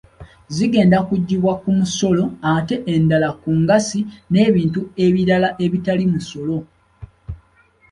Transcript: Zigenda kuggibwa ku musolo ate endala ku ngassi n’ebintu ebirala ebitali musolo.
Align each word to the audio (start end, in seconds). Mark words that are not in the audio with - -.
Zigenda 0.55 0.97
kuggibwa 1.07 1.53
ku 1.61 1.69
musolo 1.77 2.23
ate 2.53 2.75
endala 2.93 3.29
ku 3.41 3.49
ngassi 3.61 3.99
n’ebintu 4.31 4.79
ebirala 5.05 5.49
ebitali 5.65 6.05
musolo. 6.13 6.57